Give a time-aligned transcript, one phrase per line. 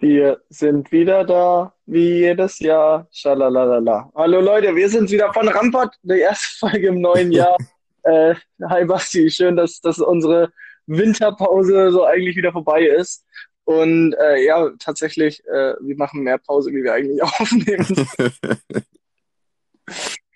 [0.00, 3.08] Wir sind wieder da, wie jedes Jahr.
[3.10, 4.08] Schalalalala.
[4.14, 7.56] Hallo Leute, wir sind wieder von Rampart, die erste Folge im neuen Jahr.
[8.04, 8.36] äh,
[8.68, 10.52] hi Basti, schön, dass, dass unsere
[10.86, 13.26] Winterpause so eigentlich wieder vorbei ist.
[13.64, 18.06] Und äh, ja, tatsächlich, äh, wir machen mehr Pause, wie wir eigentlich aufnehmen.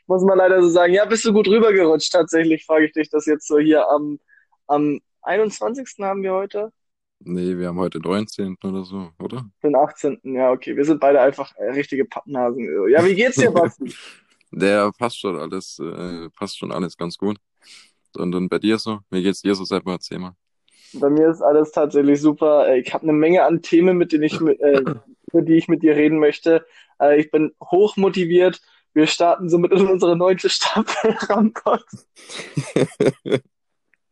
[0.09, 0.93] Muss man leider so sagen.
[0.93, 2.13] Ja, bist du gut rübergerutscht?
[2.13, 4.19] Tatsächlich frage ich dich das jetzt so hier am,
[4.67, 5.89] am 21.
[6.01, 6.73] haben wir heute.
[7.25, 8.57] Nee, wir haben heute 19.
[8.65, 9.47] oder so, oder?
[9.63, 10.21] Den 18.
[10.25, 10.77] Ja, okay.
[10.77, 12.91] Wir sind beide einfach äh, richtige Pappnasen.
[12.91, 13.95] Ja, wie geht's dir, Basti?
[14.51, 17.39] Der passt schon alles, äh, passt schon alles ganz gut.
[18.17, 19.01] Und dann bei dir so?
[19.11, 19.93] Wie geht's dir so selber?
[19.93, 20.35] Erzähl mal.
[20.95, 22.69] Bei mir ist alles tatsächlich super.
[22.69, 24.83] Äh, ich habe eine Menge an Themen, mit denen ich, äh,
[25.33, 26.67] über die ich mit dir reden möchte.
[27.01, 28.61] Äh, ich bin hoch motiviert.
[28.93, 31.87] Wir starten somit in unsere neunte Staffel Rampart.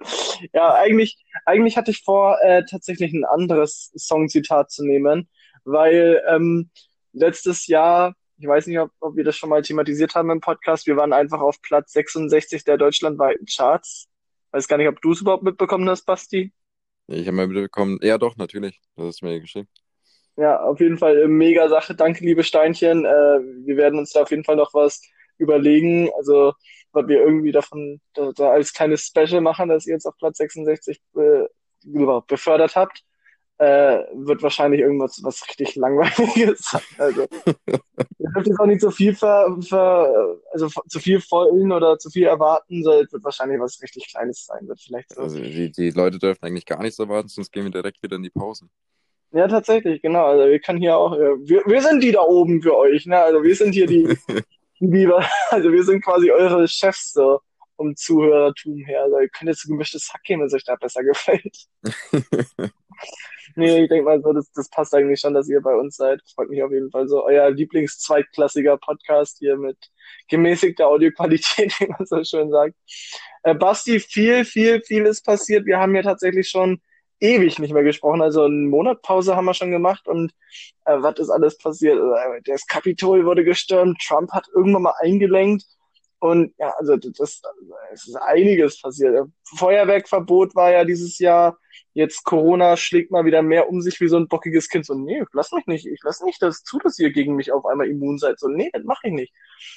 [0.54, 5.28] Ja, eigentlich, eigentlich hatte ich vor, äh, tatsächlich ein anderes Songzitat zu nehmen,
[5.64, 6.70] weil ähm,
[7.12, 10.86] letztes Jahr, ich weiß nicht, ob, ob wir das schon mal thematisiert haben im Podcast,
[10.86, 14.08] wir waren einfach auf Platz 66 der deutschlandweiten Charts.
[14.52, 16.52] Weiß gar nicht, ob du es überhaupt mitbekommen hast, Basti.
[17.06, 19.68] Ich habe mal mitbekommen, ja doch, natürlich, das ist mir geschickt.
[20.36, 21.94] Ja, auf jeden Fall äh, mega Sache.
[21.94, 23.04] Danke, liebe Steinchen.
[23.04, 25.02] Äh, wir werden uns da auf jeden Fall noch was
[25.40, 26.10] überlegen.
[26.16, 26.52] Also
[26.92, 30.38] weil wir irgendwie davon da, da als kleines Special machen, dass ihr jetzt auf Platz
[30.38, 31.44] 66 äh,
[32.26, 33.02] befördert habt,
[33.58, 36.80] äh, wird wahrscheinlich irgendwas was richtig langweiliges sein.
[36.98, 37.26] Also
[38.18, 42.10] ihr dürft jetzt auch nicht so viel ver, ver, also zu viel wollen oder zu
[42.10, 44.66] viel erwarten, sondern es wird wahrscheinlich was richtig Kleines sein.
[44.66, 45.22] Wird vielleicht so.
[45.22, 48.22] Also die, die Leute dürfen eigentlich gar nichts erwarten, sonst gehen wir direkt wieder in
[48.22, 48.66] die Pause.
[49.32, 50.24] Ja, tatsächlich, genau.
[50.24, 53.18] Also wir können hier auch, äh, wir, wir sind die da oben für euch, ne?
[53.18, 54.16] Also wir sind hier die,
[54.80, 57.40] lieber, also wir sind quasi eure Chefs so
[57.76, 59.04] um Zuhörertum her.
[59.04, 61.66] Also ihr könnt jetzt ein gemischtes Hack gehen, wenn es euch da besser gefällt.
[63.56, 66.20] nee, ich denke mal so, das, das passt eigentlich schon, dass ihr bei uns seid.
[66.34, 67.24] Freut mich auf jeden Fall so.
[67.24, 69.78] Euer Lieblings-zweitklassiger Podcast hier mit
[70.28, 72.74] gemäßigter Audioqualität, wie man so schön sagt.
[73.44, 75.64] Äh, Basti, viel, viel, viel ist passiert.
[75.64, 76.82] Wir haben ja tatsächlich schon
[77.20, 78.22] ewig nicht mehr gesprochen.
[78.22, 80.32] Also eine Monatpause haben wir schon gemacht und
[80.86, 82.00] äh, was ist alles passiert?
[82.00, 85.64] Also, das Kapitol wurde gestürmt, Trump hat irgendwann mal eingelenkt
[86.20, 87.40] und ja, also das,
[87.92, 89.26] es ist einiges passiert.
[89.56, 91.58] Feuerwerkverbot war ja dieses Jahr.
[91.94, 94.84] Jetzt Corona schlägt mal wieder mehr um sich wie so ein bockiges Kind.
[94.84, 95.86] So, nee, lass mich nicht.
[95.86, 98.38] Ich lass nicht das zu, dass ihr gegen mich auf einmal immun seid.
[98.38, 99.32] So, nee, das mache ich nicht.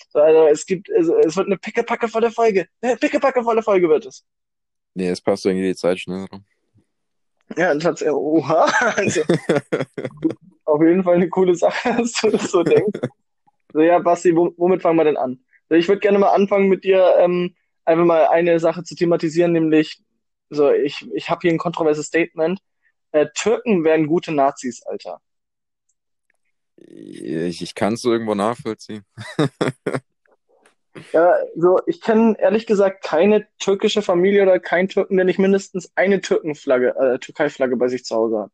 [0.09, 2.67] So, also es gibt, es, es wird eine pickepackevolle Folge.
[2.81, 4.25] Eine pickepackevolle Folge wird es.
[4.95, 6.27] Nee, es passt irgendwie die Zeit schneller.
[7.57, 8.71] Ja, tatsächlich, oha.
[8.97, 9.21] Also,
[10.65, 12.99] auf jeden Fall eine coole Sache, dass du das so denkst.
[13.73, 15.39] So, ja, Basti, womit fangen wir denn an?
[15.69, 17.55] Ich würde gerne mal anfangen mit dir, ähm,
[17.85, 20.03] einfach mal eine Sache zu thematisieren, nämlich,
[20.49, 22.59] so, ich, ich habe hier ein kontroverses Statement.
[23.11, 25.21] Äh, Türken wären gute Nazis, Alter.
[26.75, 29.03] Ich, ich kann es irgendwo nachvollziehen.
[31.11, 35.91] Ja, so, ich kenne ehrlich gesagt keine türkische Familie oder keinen Türken, der nicht mindestens
[35.95, 38.51] eine Türkenflagge, äh, Türkei-Flagge bei sich zu Hause hat.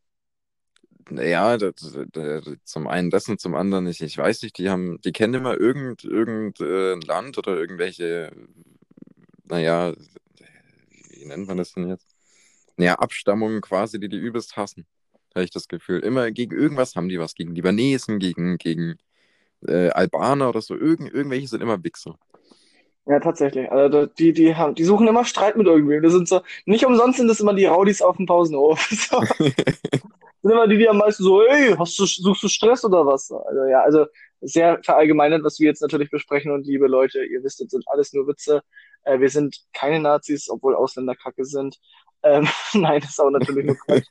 [1.12, 4.02] Ja, das, das, zum einen das und zum anderen nicht.
[4.02, 8.32] Ich weiß nicht, die haben, die kennen immer irgend, irgendein Land oder irgendwelche,
[9.46, 9.94] naja,
[11.10, 12.08] wie nennt man das denn jetzt?
[12.78, 14.86] Naja, Abstammungen quasi, die die übelst hassen,
[15.36, 16.00] habe ich das Gefühl.
[16.00, 18.98] Immer gegen irgendwas haben die was, gegen Libanesen, gegen, gegen
[19.68, 20.76] äh, Albaner oder so.
[20.76, 22.16] Irgend, irgendwelche sind immer Wichser.
[23.06, 23.72] Ja, tatsächlich.
[23.72, 26.04] Also die, die haben, die suchen immer Streit mit irgendwem.
[26.04, 28.88] Das sind so, nicht umsonst sind das immer die Raudis auf dem Pausenhof.
[28.92, 29.22] So.
[30.42, 33.32] sind immer die, die am meisten so, ey, hast du, suchst du Stress oder was?
[33.32, 34.06] Also ja, also
[34.42, 38.14] sehr verallgemeinert, was wir jetzt natürlich besprechen und liebe Leute, ihr wisst, das sind alles
[38.14, 38.62] nur Witze.
[39.04, 41.78] Äh, wir sind keine Nazis, obwohl Ausländer kacke sind.
[42.24, 44.08] Ähm, nein, das ist auch natürlich nur Quatsch.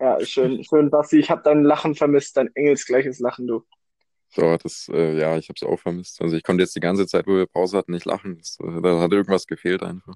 [0.00, 1.18] ja, schön, schön, Basti.
[1.18, 3.64] Ich habe dein Lachen vermisst, dein engelsgleiches Lachen, du.
[4.32, 6.22] So, das, äh, ja, ich habe es auch vermisst.
[6.22, 8.38] Also ich konnte jetzt die ganze Zeit, wo wir Pause hatten, nicht lachen.
[8.38, 10.14] Das, äh, da hat irgendwas gefehlt einfach.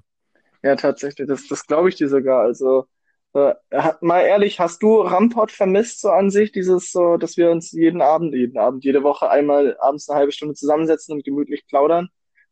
[0.63, 2.41] Ja, tatsächlich, das, das glaube ich dir sogar.
[2.41, 2.87] Also,
[3.33, 3.53] äh,
[3.99, 8.01] mal ehrlich, hast du Ramport vermisst, so an sich, dieses so, dass wir uns jeden
[8.01, 12.07] Abend, jeden Abend, jede Woche einmal abends eine halbe Stunde zusammensetzen und gemütlich plaudern,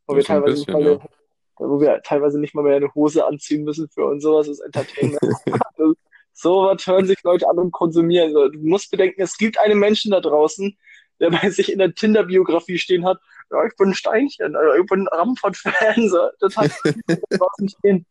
[0.06, 1.68] wo wir teilweise bisschen, nicht mal, ja.
[1.70, 5.22] wo wir teilweise nicht mal mehr eine Hose anziehen müssen für uns sowas ist Entertainment.
[6.34, 8.34] so was hören sich Leute an und konsumieren.
[8.34, 10.78] Du musst bedenken, es gibt einen Menschen da draußen,
[11.24, 14.86] der bei sich in der Tinder-Biografie stehen hat, ja, ich bin ein Steinchen, also ich
[14.86, 16.30] bin ein Ramford-Fan, so.
[16.40, 16.72] das hat
[17.30, 18.06] draußen stehen.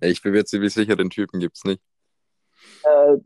[0.00, 1.82] Ich bin mir ziemlich sicher, den Typen gibt es nicht.
[2.82, 3.18] Äh,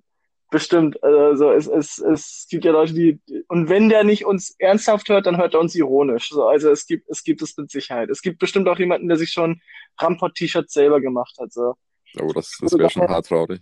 [0.50, 1.00] bestimmt.
[1.04, 3.20] Also es, es, es gibt ja Leute, die.
[3.46, 6.30] Und wenn der nicht uns ernsthaft hört, dann hört er uns ironisch.
[6.30, 8.10] So, also es gibt, es gibt es mit Sicherheit.
[8.10, 9.60] Es gibt bestimmt auch jemanden, der sich schon
[10.00, 11.52] Ramport-T-Shirts selber gemacht hat.
[11.52, 11.74] So.
[12.20, 13.60] Oh, das, das wäre schon hart traurig.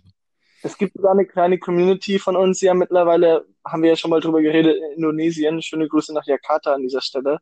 [0.65, 4.21] Es gibt sogar eine kleine Community von uns, ja mittlerweile, haben wir ja schon mal
[4.21, 5.61] drüber geredet, in Indonesien.
[5.61, 7.39] Schöne Grüße nach Jakarta an dieser Stelle.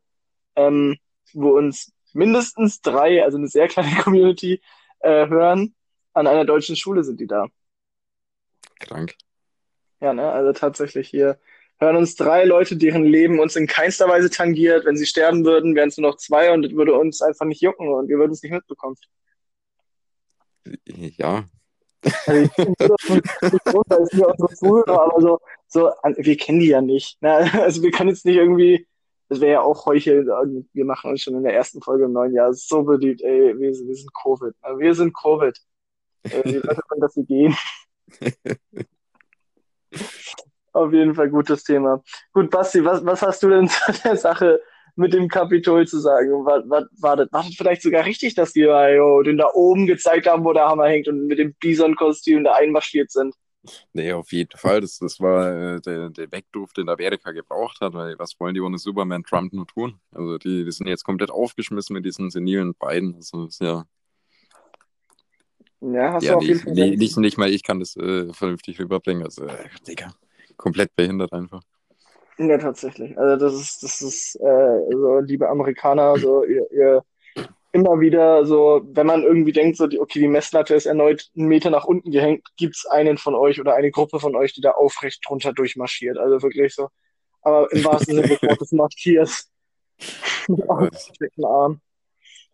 [0.55, 0.97] Ähm,
[1.33, 4.61] wo uns mindestens drei, also eine sehr kleine Community,
[4.99, 5.75] äh, hören.
[6.13, 7.47] An einer deutschen Schule sind die da.
[8.79, 9.15] Krank.
[9.99, 10.31] Ja, ne?
[10.31, 11.39] Also tatsächlich hier
[11.79, 14.85] hören uns drei Leute, deren Leben uns in keinster Weise tangiert.
[14.85, 17.61] Wenn sie sterben würden, wären es nur noch zwei und das würde uns einfach nicht
[17.61, 18.95] jucken und wir würden es nicht mitbekommen.
[20.85, 21.45] Ja.
[22.25, 26.81] Also ich nicht groß, ist mir unsere Zuhörer, aber so, so, wir kennen die ja
[26.81, 27.21] nicht.
[27.21, 27.49] Ne?
[27.61, 28.87] Also wir können jetzt nicht irgendwie,
[29.29, 30.27] das wäre ja auch Heucheln,
[30.73, 33.71] wir machen uns schon in der ersten Folge im neuen Jahr so beliebt, ey, wir,
[33.71, 34.53] wir sind Covid.
[34.77, 35.57] Wir sind Covid.
[36.23, 37.55] Äh, die Leute können gehen.
[40.73, 42.01] Auf jeden Fall gutes Thema.
[42.33, 44.61] Gut, Basti, was, was hast du denn zu der Sache
[44.95, 46.45] mit dem Kapitol zu sagen?
[46.45, 49.87] Was, was, war, das, war das vielleicht sogar richtig, dass die jo, den da oben
[49.87, 53.35] gezeigt haben, wo der Hammer hängt und mit dem Bison-Kostüm da einmarschiert sind?
[53.93, 54.81] Nee, auf jeden Fall.
[54.81, 58.61] Das, das war äh, der, der Wegdurf, den Amerika gebraucht hat, weil was wollen die
[58.61, 59.99] ohne Superman Trump nur tun?
[60.11, 63.15] Also die, die sind jetzt komplett aufgeschmissen mit diesen senilen beiden.
[63.15, 63.85] Also ist ja.
[65.81, 66.99] Ja, hast ja, du auf jeden Fall nee, recht.
[66.99, 69.23] nicht, nicht mal ich kann das äh, vernünftig rüberbringen.
[69.23, 70.13] Also, äh, Digga,
[70.57, 71.61] komplett behindert einfach.
[72.37, 73.17] Ja, tatsächlich.
[73.17, 77.03] Also das ist, das ist, äh, so, liebe Amerikaner, so ihr, ihr
[77.71, 81.47] immer wieder so, wenn man irgendwie denkt, so, die, okay, die Messlatte ist erneut einen
[81.47, 84.71] Meter nach unten gehängt, gibt's einen von euch oder eine Gruppe von euch, die da
[84.71, 86.17] aufrecht drunter durchmarschiert.
[86.17, 86.89] Also wirklich so.
[87.41, 89.31] Aber im wahrsten Sinne des Wortes marschiert.
[90.47, 91.81] Mit ausgestreckten Arm.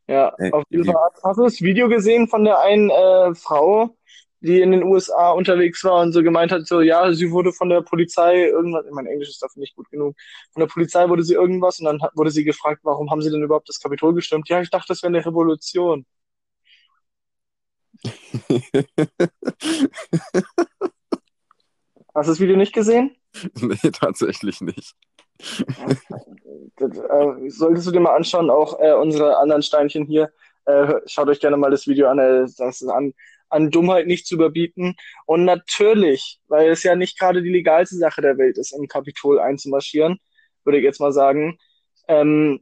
[0.08, 0.96] Ja, Äh, auf jeden Fall.
[1.24, 3.97] Hast du das Video gesehen von der einen äh, Frau,
[4.42, 7.70] die in den USA unterwegs war und so gemeint hat, so, ja, sie wurde von
[7.70, 10.16] der Polizei irgendwas, mein Englisch ist dafür nicht gut genug,
[10.54, 13.44] von der Polizei wurde sie irgendwas und dann wurde sie gefragt, warum haben sie denn
[13.44, 14.48] überhaupt das Kapitol gestürmt?
[14.50, 16.06] Ja, ich dachte, das wäre eine Revolution.
[22.14, 23.16] Hast du das Video nicht gesehen?
[23.62, 24.96] nee, tatsächlich nicht.
[26.80, 30.32] Das, äh, solltest du dir mal anschauen, auch äh, unsere anderen Steinchen hier.
[30.66, 32.20] Äh, schaut euch gerne mal das Video an.
[32.20, 33.14] Äh, das ist an,
[33.50, 34.96] an Dummheit nicht zu überbieten.
[35.26, 39.40] Und natürlich, weil es ja nicht gerade die legalste Sache der Welt ist, im Kapitol
[39.40, 40.20] einzumarschieren,
[40.64, 41.58] würde ich jetzt mal sagen,
[42.08, 42.62] ähm,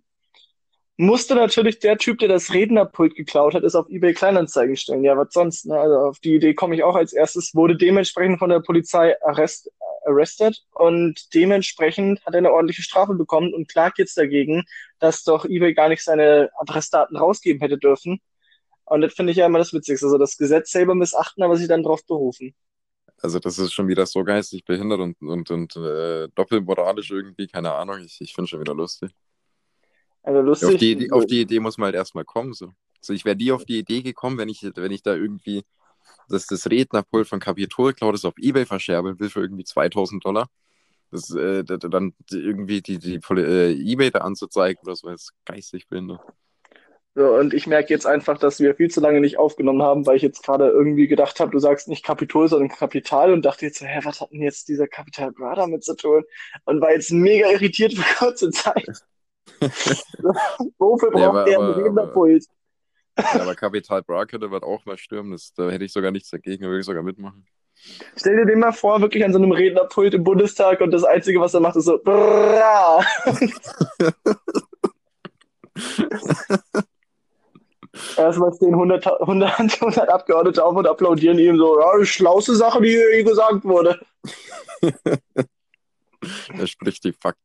[0.97, 5.03] musste natürlich der Typ, der das Rednerpult geklaut hat, es auf eBay Kleinanzeigen stellen.
[5.03, 5.65] Ja, was sonst?
[5.65, 5.77] Ne?
[5.77, 7.53] Also auf die Idee komme ich auch als erstes.
[7.53, 9.69] Wurde dementsprechend von der Polizei arrest,
[10.05, 14.63] arrested und dementsprechend hat er eine ordentliche Strafe bekommen und klagt jetzt dagegen,
[14.99, 18.21] dass doch eBay gar nicht seine Adressdaten rausgeben hätte dürfen.
[18.85, 20.05] Und das finde ich ja immer das Witzigste.
[20.07, 22.55] Also das Gesetz selber missachten, aber sich dann drauf berufen.
[23.21, 27.73] Also das ist schon wieder so geistig behindert und, und, und äh, doppelmoralisch irgendwie, keine
[27.73, 27.99] Ahnung.
[28.03, 29.11] Ich, ich finde schon wieder lustig.
[30.23, 30.67] Also lustig.
[30.75, 32.53] Auf die, Idee- auf die Idee muss man halt erstmal kommen.
[32.53, 32.71] So.
[33.01, 35.63] Also ich wäre nie auf die Idee gekommen, wenn ich, wenn ich da irgendwie
[36.29, 40.49] das, das Rednerpult von Capitol klaut, das auf Ebay verscherbeln will für irgendwie 2000 Dollar.
[41.11, 45.09] Das, äh, da- da- dann irgendwie die, die Poli äh, Ebay da anzuzeigen oder so,
[45.09, 46.21] ist geistig behindert.
[47.17, 50.17] So, und ich merke jetzt einfach, dass wir viel zu lange nicht aufgenommen haben, weil
[50.17, 53.79] ich jetzt gerade irgendwie gedacht habe, du sagst nicht Kapitol, sondern Kapital und dachte jetzt
[53.79, 56.23] so, hä, was hat denn jetzt dieser Capital Bra damit zu tun?
[56.65, 58.85] Und war jetzt mega irritiert für kurze Zeit.
[60.77, 62.45] Wofür Ja, braucht aber- der einen Rednerpult?
[63.17, 65.31] Ja, aber Capital Bra könnte wird auch mal stürmen.
[65.31, 67.45] Das, da hätte ich sogar nichts dagegen, da würde ich sogar mitmachen.
[68.17, 71.39] Stell dir den mal vor, wirklich an so einem Rednerpult im Bundestag und das Einzige,
[71.39, 73.05] was er macht, ist so, Bra!
[78.17, 82.81] Erstmal stehen 100, 100, 100 Abgeordnete auf und applaudieren ihm so, ja, die schlauste Sache,
[82.81, 83.99] die hier gesagt wurde.
[86.57, 87.41] Er spricht die Fakten.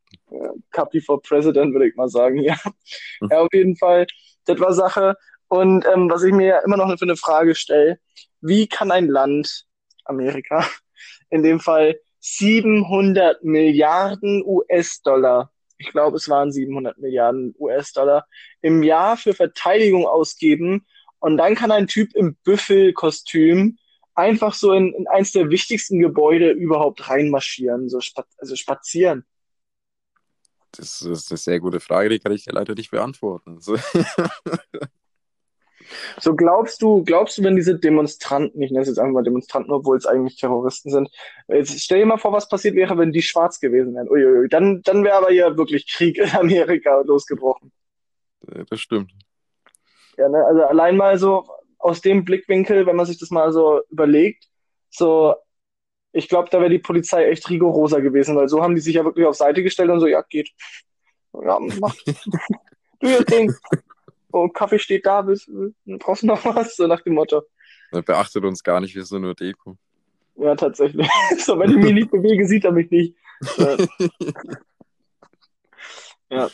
[0.71, 2.57] Capi for President, würde ich mal sagen, ja.
[3.31, 4.07] Ja, auf jeden Fall,
[4.47, 5.17] das war Sache.
[5.49, 7.99] Und ähm, was ich mir ja immer noch für eine Frage stelle,
[8.41, 9.67] wie kann ein Land,
[10.05, 10.65] Amerika,
[11.31, 15.51] in dem Fall 700 Milliarden US-Dollar,
[15.81, 18.27] ich glaube, es waren 700 Milliarden US-Dollar,
[18.61, 20.87] im Jahr für Verteidigung ausgeben
[21.19, 23.79] und dann kann ein Typ im Büffelkostüm
[24.15, 29.25] einfach so in, in eins der wichtigsten Gebäude überhaupt reinmarschieren, so spa also spazieren.
[30.73, 33.59] Das ist eine sehr gute Frage, die kann ich dir leider nicht beantworten.
[36.19, 39.73] So glaubst du, glaubst du, wenn diese Demonstranten, ich nenne es jetzt einfach mal Demonstranten,
[39.73, 41.11] obwohl es eigentlich Terroristen sind,
[41.49, 44.09] jetzt stell dir mal vor, was passiert wäre, wenn die schwarz gewesen wären.
[44.09, 47.73] Uiuiui, dann, dann wäre aber hier wirklich Krieg in Amerika losgebrochen.
[48.49, 49.13] äh, das stimmt.
[50.17, 50.45] Ja, ne?
[50.45, 51.47] Also allein mal so
[51.79, 54.47] aus dem Blickwinkel, wenn man sich das mal so überlegt,
[54.91, 55.35] so,
[56.13, 59.05] ich glaube, da wäre die Polizei echt rigoroser gewesen, weil so haben die sich ja
[59.05, 60.51] wirklich auf Seite gestellt und so, ja, geht.
[61.33, 61.95] Ja, mach.
[63.01, 63.51] Du ihr Ding.
[64.33, 65.51] Oh, Kaffee steht da, willst,
[65.99, 66.77] brauchst du noch was?
[66.77, 67.43] So nach dem Motto.
[67.93, 69.77] Er beachtet uns gar nicht, wir sind nur Deko.
[70.37, 71.09] Ja, tatsächlich.
[71.39, 73.17] so, wenn ich mich nicht bewege, sieht er mich nicht.
[76.33, 76.49] Ja,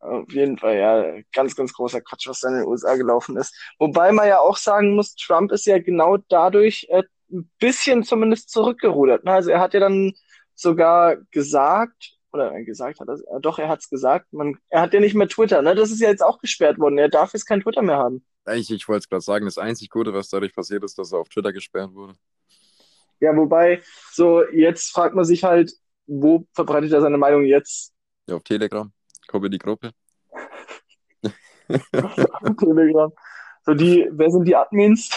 [0.00, 3.54] auf jeden Fall, ja, ganz, ganz großer Quatsch, was da in den USA gelaufen ist.
[3.78, 8.50] Wobei man ja auch sagen muss, Trump ist ja genau dadurch äh, ein bisschen zumindest
[8.50, 9.24] zurückgerudert.
[9.24, 9.32] Ne?
[9.32, 10.12] Also er hat ja dann
[10.54, 14.94] sogar gesagt, oder gesagt hat er, äh, doch, er hat es gesagt, man, er hat
[14.94, 15.74] ja nicht mehr Twitter, ne?
[15.74, 16.98] Das ist ja jetzt auch gesperrt worden.
[16.98, 18.24] Er darf jetzt kein Twitter mehr haben.
[18.44, 21.18] Eigentlich, ich wollte es gerade sagen, das einzig Gute, was dadurch passiert ist, dass er
[21.18, 22.14] auf Twitter gesperrt wurde.
[23.18, 25.72] Ja, wobei, so, jetzt fragt man sich halt,
[26.06, 27.92] wo verbreitet er seine Meinung jetzt?
[28.28, 28.92] Ja, auf Telegram.
[29.26, 29.90] Komm in die Gruppe.
[32.58, 33.12] Telegram.
[33.64, 35.10] So, die, wer sind die Admins?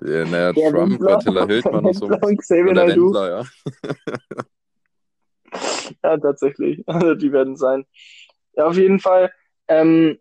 [0.00, 2.08] Ja, naja, Trump, Attila Hildmann und so.
[2.36, 3.14] Xavier Naidoo.
[3.14, 3.44] ja.
[6.04, 6.84] ja, tatsächlich.
[6.86, 7.86] Also, die werden sein.
[8.54, 9.32] Ja, auf jeden Fall.
[9.68, 10.18] Ähm,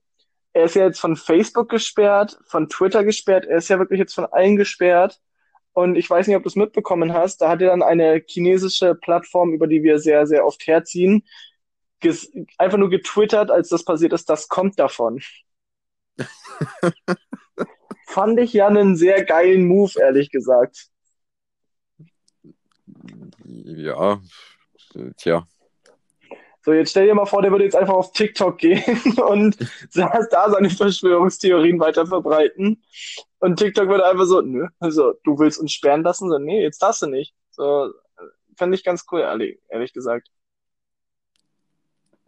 [0.53, 3.45] er ist ja jetzt von Facebook gesperrt, von Twitter gesperrt.
[3.45, 5.19] Er ist ja wirklich jetzt von allen gesperrt.
[5.73, 8.93] Und ich weiß nicht, ob du es mitbekommen hast, da hat er dann eine chinesische
[8.93, 11.23] Plattform, über die wir sehr, sehr oft herziehen,
[12.57, 15.21] einfach nur getwittert, als das passiert ist, das kommt davon.
[18.07, 20.89] Fand ich ja einen sehr geilen Move, ehrlich gesagt.
[23.45, 24.21] Ja,
[25.17, 25.47] tja.
[26.63, 28.81] So, jetzt stell dir mal vor, der würde jetzt einfach auf TikTok gehen
[29.27, 29.57] und
[29.93, 32.81] da seine Verschwörungstheorien weiter verbreiten.
[33.39, 36.29] Und TikTok würde einfach so, nö, also du willst uns sperren lassen?
[36.29, 37.35] So, nee, jetzt darfst du nicht.
[37.49, 37.91] So,
[38.55, 40.29] fand ich ganz cool, ehrlich, ehrlich gesagt.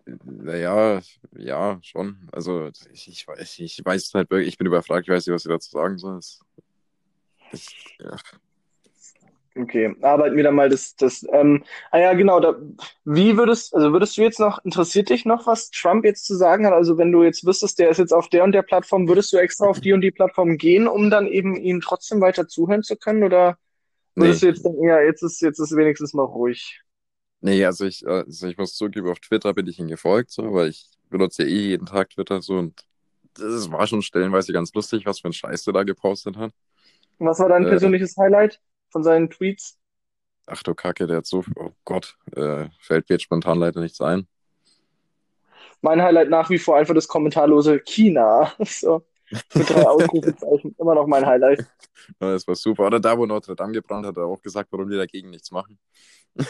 [0.06, 1.02] Naja,
[1.36, 2.28] ja, schon.
[2.32, 5.46] Also ich, ich, weiß, ich weiß halt wirklich, ich bin überfragt, ich weiß nicht, was
[5.46, 6.18] ich dazu sagen soll.
[6.18, 6.44] Es,
[8.00, 8.16] ja.
[9.58, 12.58] Okay, arbeiten wir dann mal das, das, ähm, ah ja, genau, da,
[13.06, 16.66] wie würdest, also würdest du jetzt noch, interessiert dich noch, was Trump jetzt zu sagen
[16.66, 16.74] hat?
[16.74, 19.38] Also wenn du jetzt wüsstest, der ist jetzt auf der und der Plattform, würdest du
[19.38, 22.98] extra auf die und die Plattform gehen, um dann eben ihm trotzdem weiter zuhören zu
[22.98, 23.24] können?
[23.24, 23.58] Oder
[24.16, 24.50] würdest nee.
[24.50, 26.82] du jetzt denken, ja, jetzt ist, jetzt ist wenigstens mal ruhig?
[27.40, 30.70] Nee, also ich, also ich muss zugeben, auf Twitter bin ich ihm gefolgt, so, weil
[30.70, 32.84] ich benutze ja eh jeden Tag Twitter so und
[33.36, 36.52] das war schon stellenweise ganz lustig, was für ein Scheiß der da gepostet hat.
[37.20, 38.60] Was war dein äh, persönliches Highlight
[38.96, 39.78] von seinen Tweets?
[40.48, 44.00] Ach du Kacke, der hat so, oh Gott, äh, fällt mir jetzt spontan leider nichts
[44.00, 44.26] ein.
[45.82, 48.54] Mein Highlight nach wie vor einfach das kommentarlose China.
[48.66, 49.06] So.
[49.54, 50.78] Mit drei Ausrufezeichen.
[50.80, 51.68] Immer noch mein Highlight.
[52.22, 52.86] Ja, das war super.
[52.86, 55.52] Oder da, wo Notre Dame gebrannt hat, hat er auch gesagt, warum wir dagegen nichts
[55.52, 55.78] machen.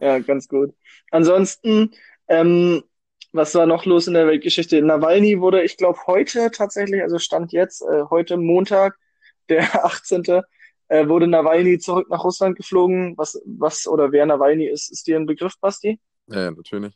[0.00, 0.76] ja, ganz gut.
[1.10, 1.90] Ansonsten,
[2.28, 2.84] ähm,
[3.32, 4.80] was war noch los in der Weltgeschichte?
[4.82, 8.98] Nawalny wurde, ich glaube, heute tatsächlich, also Stand jetzt, äh, heute Montag,
[9.48, 10.42] der 18.
[10.88, 13.16] Äh, wurde Nawalny zurück nach Russland geflogen.
[13.16, 15.98] Was, was oder wer Nawalny ist, ist dir ein Begriff, Basti?
[16.26, 16.94] Ja, natürlich.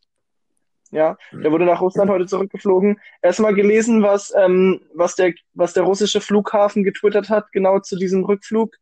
[0.93, 3.01] Ja, der wurde nach Russland heute zurückgeflogen.
[3.21, 8.25] Erstmal gelesen, was, ähm, was, der, was der russische Flughafen getwittert hat, genau zu diesem
[8.25, 8.77] Rückflug.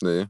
[0.00, 0.26] Nee.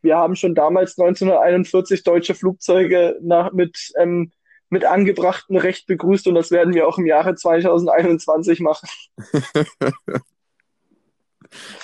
[0.00, 4.32] Wir haben schon damals 1941 deutsche Flugzeuge nach, mit, ähm,
[4.70, 8.88] mit angebrachtem Recht begrüßt und das werden wir auch im Jahre 2021 machen.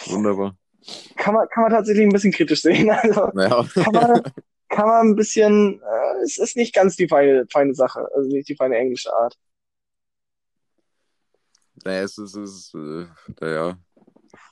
[0.07, 0.57] Wunderbar.
[1.17, 2.89] Kann man, kann man tatsächlich ein bisschen kritisch sehen.
[2.91, 3.67] Also, ja.
[3.75, 4.23] kann, man,
[4.69, 8.49] kann man ein bisschen, äh, es ist nicht ganz die feine, feine Sache, also nicht
[8.49, 9.37] die feine englische Art.
[11.85, 13.07] Naja, es ist, es ist äh,
[13.41, 13.79] naja,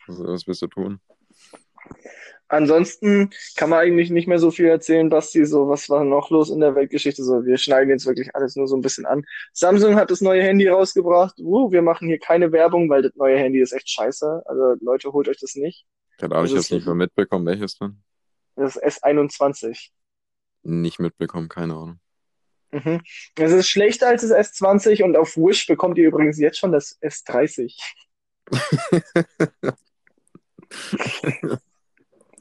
[0.06, 1.00] was, was willst du tun?
[2.48, 6.50] Ansonsten kann man eigentlich nicht mehr so viel erzählen, Basti, so was war noch los
[6.50, 9.24] in der Weltgeschichte, so wir schneiden jetzt wirklich alles nur so ein bisschen an.
[9.52, 13.38] Samsung hat das neue Handy rausgebracht, uh, wir machen hier keine Werbung, weil das neue
[13.38, 15.86] Handy ist echt scheiße, also Leute, holt euch das nicht.
[16.18, 18.02] Keine Ahnung, ich habe nicht mehr mitbekommen, welches denn?
[18.56, 19.90] Das S21
[20.64, 22.00] nicht mitbekommen, keine Ahnung.
[22.72, 23.00] Mhm.
[23.36, 26.98] Es ist schlechter als das S20 und auf Wish bekommt ihr übrigens jetzt schon das
[27.00, 27.76] S30.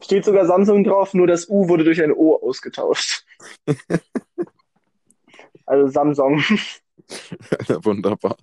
[0.03, 3.25] Steht sogar Samsung drauf, nur das U wurde durch ein O ausgetauscht.
[5.65, 6.43] also Samsung.
[7.67, 8.37] Ja, wunderbar.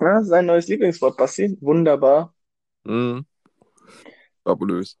[0.00, 1.56] Ja, sein neues Lieblingswort, Basti.
[1.60, 2.34] Wunderbar.
[2.84, 3.26] Mhm.
[4.44, 4.98] Fabulös.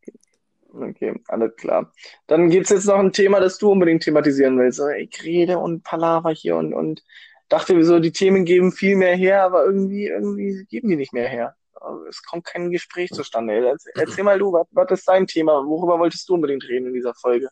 [0.72, 1.92] Okay, alles klar.
[2.26, 4.80] Dann gibt es jetzt noch ein Thema, das du unbedingt thematisieren willst.
[4.98, 7.02] Ich rede und Palaver hier und, und
[7.48, 11.28] dachte, wieso die Themen geben viel mehr her, aber irgendwie, irgendwie geben die nicht mehr
[11.28, 11.56] her.
[11.80, 13.54] Also, es kommt kein Gespräch zustande.
[13.66, 15.64] Erzähl, erzähl mal du, was, was ist dein Thema?
[15.64, 17.48] Worüber wolltest du unbedingt reden in dieser Folge?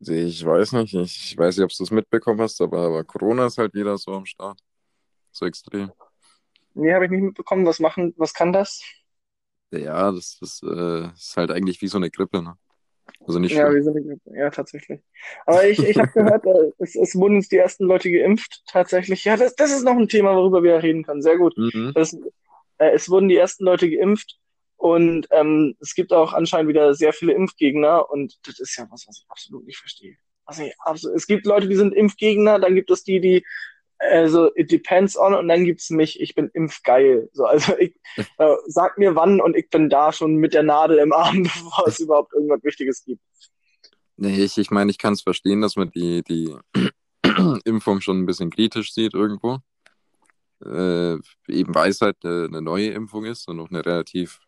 [0.00, 0.94] Ich weiß nicht.
[0.94, 4.12] Ich weiß nicht, ob du es mitbekommen hast, aber, aber Corona ist halt wieder so
[4.14, 4.60] am Start.
[5.30, 5.92] So extrem.
[6.74, 7.66] Nee, habe ich nicht mitbekommen.
[7.66, 8.82] Was machen, was kann das?
[9.70, 12.56] Ja, das, das äh, ist halt eigentlich wie so eine Grippe, ne?
[13.26, 13.74] Also nicht Ja, schlimm.
[13.74, 15.00] wir sind, ja, tatsächlich.
[15.46, 19.24] Aber ich, ich habe gehört, äh, es, es wurden jetzt die ersten Leute geimpft, tatsächlich.
[19.24, 21.22] Ja, das, das ist noch ein Thema, worüber wir reden können.
[21.22, 21.54] Sehr gut.
[21.56, 21.92] Mhm.
[21.94, 22.16] Es,
[22.82, 24.38] äh, es wurden die ersten Leute geimpft
[24.76, 29.06] und ähm, es gibt auch anscheinend wieder sehr viele Impfgegner und das ist ja was,
[29.06, 30.16] was ich absolut nicht verstehe.
[30.44, 33.44] Also ich absolut, es gibt Leute, die sind Impfgegner, dann gibt es die, die
[33.98, 37.30] also it depends on und dann gibt's mich, ich bin impfgeil.
[37.32, 37.94] So, also ich
[38.38, 41.86] äh, sag mir wann und ich bin da schon mit der Nadel im Arm, bevor
[41.86, 43.22] es überhaupt irgendwas Wichtiges gibt.
[44.16, 46.54] Nee, ich, ich meine, ich kann es verstehen, dass man die, die
[47.64, 49.58] Impfung schon ein bisschen kritisch sieht irgendwo.
[50.64, 51.14] Äh,
[51.48, 54.40] eben weil es halt eine, eine neue Impfung ist und noch eine relativ,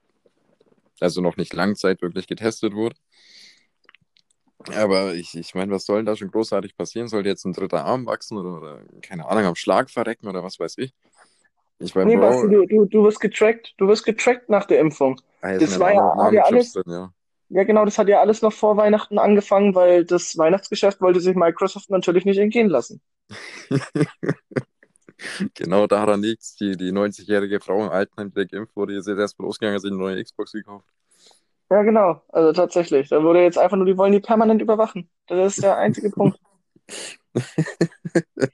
[1.01, 2.97] also noch nicht Langzeit wirklich getestet wurde.
[4.77, 7.09] Aber ich, ich meine, was soll denn da schon großartig passieren?
[7.09, 10.59] Soll jetzt ein dritter Arm wachsen oder, oder keine Ahnung, am Schlag verrecken oder was
[10.59, 10.95] weiß ich?
[11.81, 15.21] Ich meine, Nee, Basti, du, du, du wirst getrackt, du wirst getrackt nach der Impfung.
[15.43, 17.13] ist das war ja- hat ja alles- drin, ja.
[17.51, 21.37] Ja, genau, das hat ja alles noch vor Weihnachten angefangen, weil das Weihnachtsgeschäft wollte sich
[21.37, 23.03] Microsoft natürlich nicht entgehen lassen.
[25.55, 26.57] Genau daran liegt's.
[26.57, 29.83] Die, die 90-jährige Frau im Altenheim, die geimpft wurde, ist jetzt erst mal losgegangen, hat
[29.83, 30.87] sich eine neue Xbox gekauft.
[31.71, 33.09] Ja, genau, also tatsächlich.
[33.09, 35.09] Da wurde jetzt einfach nur, die wollen die permanent überwachen.
[35.27, 36.39] Das ist der einzige Punkt.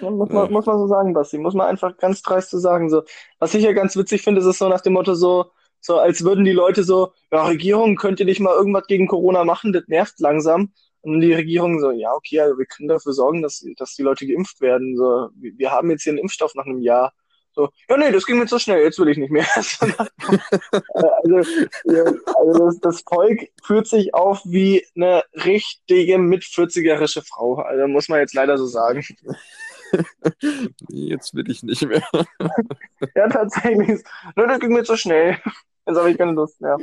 [0.00, 0.50] Muss man, Ja.
[0.50, 1.38] muss man so sagen, Basti.
[1.38, 2.90] Muss man einfach ganz dreist so sagen.
[2.90, 3.04] So.
[3.38, 5.50] Was ich ja ganz witzig finde, ist es so nach dem Motto so,
[5.80, 9.44] so als würden die Leute so, ja, Regierung, könnt ihr nicht mal irgendwas gegen Corona
[9.44, 9.72] machen?
[9.72, 10.72] Das nervt langsam.
[11.06, 14.26] Und die Regierung so, ja, okay, also wir können dafür sorgen, dass, dass die Leute
[14.26, 14.96] geimpft werden.
[14.96, 17.12] So, wir wir haben jetzt hier einen Impfstoff nach einem Jahr.
[17.52, 19.46] So, ja, nee, das ging mir zu schnell, jetzt will ich nicht mehr.
[20.94, 21.50] Äh, also,
[21.84, 22.04] ja,
[22.38, 27.56] also das, das Volk führt sich auf wie eine richtige mit 40erische Frau.
[27.56, 29.04] Also muss man jetzt leider so sagen.
[30.88, 32.02] Jetzt will ich nicht mehr.
[33.14, 34.02] Ja, tatsächlich.
[34.34, 35.38] Nur das ging mir zu schnell.
[35.86, 36.76] Jetzt habe ich keine Lust mehr.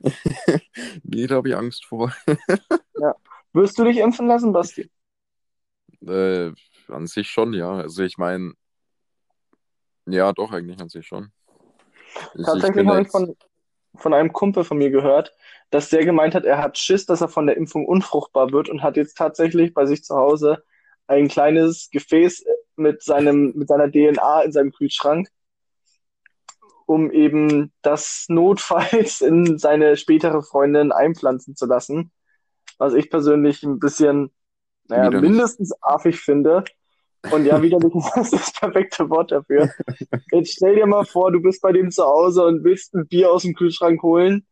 [1.02, 2.14] Nee, da habe ich Angst vor.
[3.58, 4.88] Wirst du dich impfen lassen, Basti?
[6.06, 6.52] Äh,
[6.86, 7.72] an sich schon, ja.
[7.72, 8.52] Also ich meine,
[10.06, 11.32] ja, doch, eigentlich an sich schon.
[12.34, 13.36] Ich, ich Tatsächlich habe ich von,
[13.96, 15.34] von einem Kumpel von mir gehört,
[15.70, 18.84] dass der gemeint hat, er hat Schiss, dass er von der Impfung unfruchtbar wird und
[18.84, 20.62] hat jetzt tatsächlich bei sich zu Hause
[21.08, 22.44] ein kleines Gefäß
[22.76, 25.30] mit seinem, mit seiner DNA in seinem Kühlschrank,
[26.86, 32.12] um eben das notfalls in seine spätere Freundin einpflanzen zu lassen.
[32.78, 34.30] Was ich persönlich ein bisschen,
[34.88, 36.64] naja, mindestens affig finde.
[37.30, 39.70] Und ja, widerlich ist das perfekte Wort dafür.
[40.30, 43.32] Jetzt stell dir mal vor, du bist bei dem zu Hause und willst ein Bier
[43.32, 44.46] aus dem Kühlschrank holen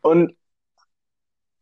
[0.00, 0.36] und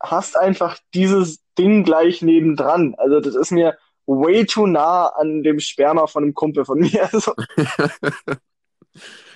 [0.01, 2.95] hast einfach dieses Ding gleich nebendran.
[2.99, 7.09] Also das ist mir way too nah an dem Sperma von einem Kumpel von mir.
[7.13, 7.33] Also,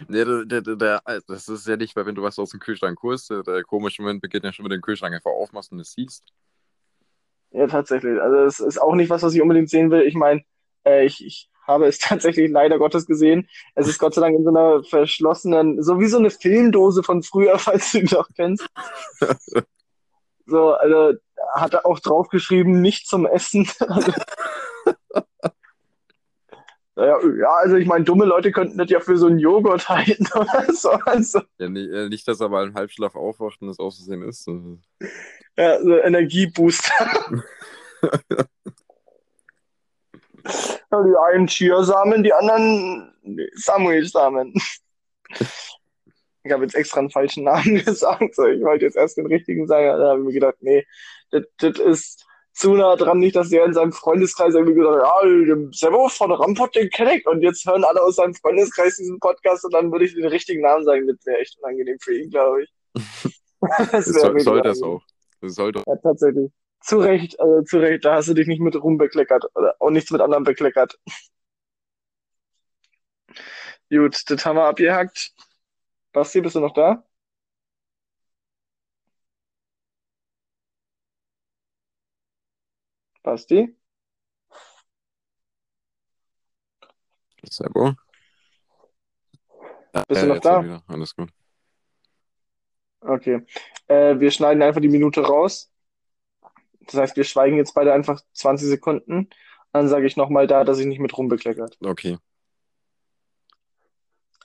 [0.08, 2.60] Nee, der, der, der, der, das ist ja nicht, weil wenn du was aus dem
[2.60, 5.72] Kühlschrank holst, der, der komische Moment beginnt ja schon, wenn du den Kühlschrank einfach aufmachst
[5.72, 6.24] und es siehst.
[7.52, 8.20] ja, tatsächlich.
[8.20, 10.02] Also es ist auch nicht was, was ich unbedingt sehen will.
[10.02, 10.42] Ich meine,
[10.84, 13.48] äh, ich, ich habe es tatsächlich leider Gottes gesehen.
[13.74, 17.22] Es ist Gott sei Dank in so einer verschlossenen, so wie so eine Filmdose von
[17.22, 18.66] früher, falls du ihn noch kennst.
[20.46, 21.14] So, also
[21.54, 23.68] hat er auch draufgeschrieben, nicht zum Essen.
[27.06, 30.72] Ja, also ich meine, dumme Leute könnten das ja für so einen Joghurt halten oder
[30.72, 30.90] so.
[30.90, 34.22] Also, Ja, nicht, äh, nicht, dass er mal im Halbschlaf aufwacht und das aus Versehen
[34.22, 34.46] ist.
[35.56, 36.92] Ja, so Energiebooster.
[40.90, 43.12] Ja, die einen Chiasamen, die anderen
[43.54, 44.54] Samuelsamen.
[46.42, 48.34] Ich habe jetzt extra einen falschen Namen gesagt.
[48.34, 49.86] So, ich wollte jetzt erst den richtigen sagen.
[49.98, 50.86] Da habe ich mir gedacht, nee,
[51.30, 52.26] das ist
[52.60, 56.30] zu nah dran, nicht, dass der in seinem Freundeskreis irgendwie gesagt hat, ja, Sebo von
[56.30, 57.26] Rampot, den kenne ich.
[57.26, 60.60] Und jetzt hören alle aus seinem Freundeskreis diesen Podcast und dann würde ich den richtigen
[60.60, 61.06] Namen sagen.
[61.06, 62.70] Das wäre echt unangenehm für ihn, glaube ich.
[63.60, 65.02] Das wäre soll, soll das auch.
[65.42, 66.50] Das sollte Ja, tatsächlich.
[66.80, 69.90] Zu Recht, also zu Recht, da hast du dich nicht mit Ruhm bekleckert oder auch
[69.90, 70.98] nichts mit anderen bekleckert.
[73.90, 75.32] Gut, das haben wir abgehackt.
[76.12, 77.04] Basti, bist du noch da?
[83.22, 83.76] Basti?
[87.50, 87.94] Sebo.
[90.08, 90.62] Bist du Äh, noch da?
[90.64, 90.82] wieder.
[90.86, 91.30] Alles gut.
[93.00, 93.44] Okay.
[93.88, 95.72] Äh, wir schneiden einfach die Minute raus.
[96.80, 99.30] Das heißt, wir schweigen jetzt beide einfach 20 Sekunden.
[99.72, 101.78] Dann sage ich nochmal da, dass ich nicht mit rumbekleckert.
[101.80, 102.18] Okay.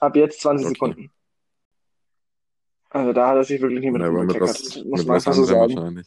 [0.00, 0.74] Ab jetzt 20 Okay.
[0.74, 1.12] Sekunden.
[2.90, 4.84] Also da hat er sich wirklich nicht mit rumbekleckert.
[4.86, 5.74] Muss man einfach so sagen.
[5.76, 6.06] wahrscheinlich.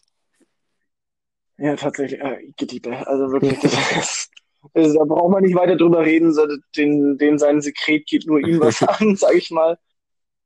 [1.60, 2.20] Ja, tatsächlich.
[2.20, 3.06] Äh, Gediebe.
[3.08, 4.30] Also wirklich, das
[4.74, 6.34] also, da braucht man nicht weiter drüber reden.
[6.34, 9.78] So, den, den sein Sekret geht nur ihm was an, sag ich mal.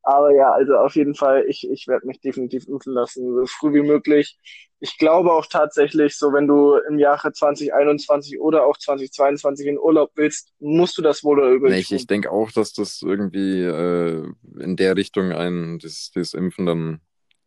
[0.04, 3.74] Aber ja, also auf jeden Fall, ich, ich werde mich definitiv impfen lassen, so früh
[3.74, 4.38] wie möglich.
[4.82, 10.12] Ich glaube auch tatsächlich, so wenn du im Jahre 2021 oder auch 2022 in Urlaub
[10.16, 13.62] willst, musst du das wohl oder übel Nee, ich, ich denke auch, dass das irgendwie
[13.62, 14.28] äh,
[14.60, 17.00] in der Richtung ein, das, das Impfen dann,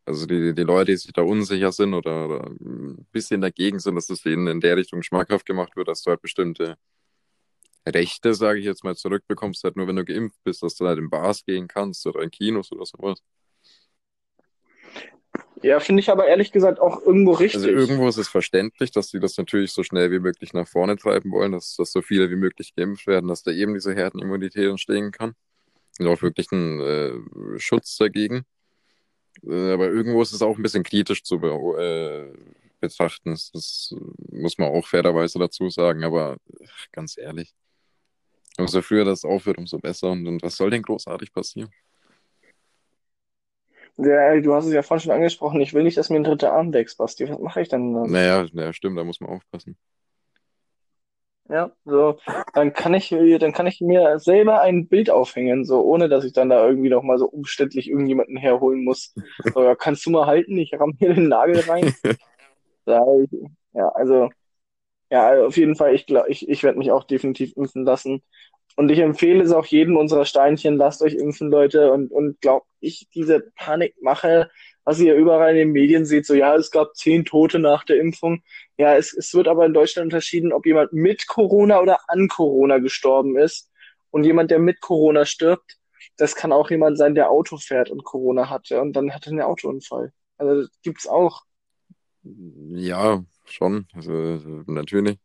[0.07, 3.97] also die, die Leute, die sich da unsicher sind oder, oder ein bisschen dagegen sind,
[3.97, 6.77] dass das denen in der Richtung schmackhaft gemacht wird, dass du halt bestimmte
[7.85, 10.99] Rechte, sage ich jetzt mal, zurückbekommst, halt nur wenn du geimpft bist, dass du halt
[10.99, 13.21] in Bars gehen kannst oder in Kinos oder sowas.
[15.63, 17.63] Ja, finde ich aber ehrlich gesagt auch irgendwo richtig.
[17.63, 20.97] Also irgendwo ist es verständlich, dass sie das natürlich so schnell wie möglich nach vorne
[20.97, 24.69] treiben wollen, dass, dass so viele wie möglich geimpft werden, dass da eben diese Herdenimmunität
[24.69, 25.35] entstehen kann.
[25.99, 28.45] Und auch wirklich ein äh, Schutz dagegen.
[29.43, 32.39] Äh, aber irgendwo ist es auch ein bisschen kritisch zu be äh,
[32.81, 33.31] betrachten.
[33.31, 33.95] Das,
[34.31, 37.55] muss man auch fairerweise dazu sagen, aber ach, ganz ehrlich.
[38.59, 40.11] Umso früher das aufhört, umso besser.
[40.11, 41.71] Und, und was soll denn großartig passieren?
[43.99, 46.53] Ja, du hast es ja vorhin schon angesprochen, ich will nicht, dass mir ein dritter
[46.53, 47.29] Arm wächst, Basti.
[47.29, 48.11] Was mache ich denn dann?
[48.11, 49.77] Naja, naja, stimmt, da muss man aufpassen.
[51.49, 52.19] Ja, so,
[52.55, 56.33] dann kann ich, dann kann ich mir selber ein Bild aufhängen, so ohne dass ich
[56.33, 59.15] dann da irgendwie noch mal so umständlich irgendjemanden herholen muss.
[59.55, 61.95] So, ja, kannst du mal halten, ich ramm hier den Nagel rein.
[62.89, 63.31] Ja, ich,
[63.73, 64.29] ja, also,
[65.11, 68.23] ja, auf jeden Fall, ich glaube, ich, ich werde mich auch definitiv impfen lassen.
[68.77, 71.93] Und ich empfehle es auch jedem unserer Steinchen, lasst euch impfen, Leute.
[71.93, 74.51] Und, und glaubt ich, diese Panikmache,
[74.87, 78.01] was ihr überall in den Medien seht, so ja, es gab zehn Tote nach der
[78.01, 78.43] Impfung.
[78.79, 82.79] Ja, es, es wird aber in Deutschland unterschieden, ob jemand mit Corona oder an Corona
[82.79, 83.69] gestorben ist.
[84.11, 85.77] Und jemand, der mit Corona stirbt,
[86.17, 89.33] das kann auch jemand sein, der Auto fährt und Corona hatte und dann hat er
[89.33, 90.13] einen Autounfall.
[90.39, 91.43] Also das gibt's auch.
[92.23, 93.87] Ja, schon.
[93.93, 94.13] Also,
[94.69, 95.19] natürlich.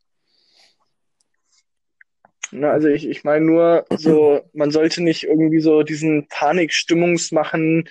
[2.52, 7.88] Na, also ich, ich meine nur, so, man sollte nicht irgendwie so diesen Panikstimmungsmachen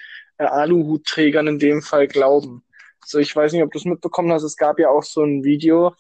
[0.47, 2.65] Aluhutträgern in dem Fall glauben.
[3.05, 5.45] So, ich weiß nicht, ob du es mitbekommen hast, es gab ja auch so ein
[5.45, 5.95] Video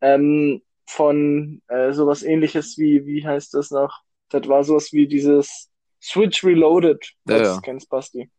[0.00, 4.02] ähm, von äh, sowas ähnliches wie, wie heißt das noch?
[4.30, 5.70] Das war sowas wie dieses
[6.02, 7.60] Switch Reloaded, Ja, du ja.
[7.62, 8.30] kennst, Basti.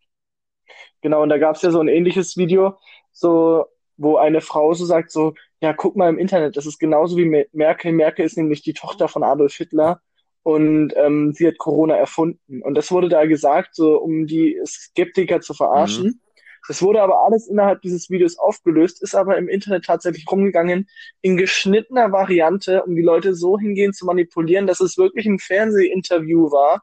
[1.01, 2.77] Genau, und da gab es ja so ein ähnliches Video,
[3.11, 3.65] so,
[3.97, 7.25] wo eine Frau so sagt, so, ja, guck mal im Internet, das ist genauso wie
[7.25, 7.91] Me- Merkel.
[7.91, 10.01] Merkel ist nämlich die Tochter von Adolf Hitler
[10.47, 12.61] und ähm, sie hat Corona erfunden.
[12.61, 15.57] Und das wurde da gesagt, so um die Skeptiker zu Mhm.
[15.57, 16.21] verarschen.
[16.69, 20.87] Das wurde aber alles innerhalb dieses Videos aufgelöst, ist aber im Internet tatsächlich rumgegangen
[21.21, 26.49] in geschnittener Variante, um die Leute so hingehend zu manipulieren, dass es wirklich ein Fernsehinterview
[26.49, 26.81] war,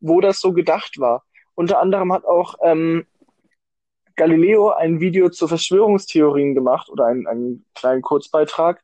[0.00, 1.24] wo das so gedacht war.
[1.54, 3.04] Unter anderem hat auch ähm,
[4.16, 8.82] Galileo ein Video zu Verschwörungstheorien gemacht oder einen, einen kleinen Kurzbeitrag.